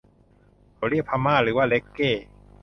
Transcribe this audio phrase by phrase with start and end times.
[0.75, 2.11] เค้าเรียกพม่าหรือว่าเร็กเก้!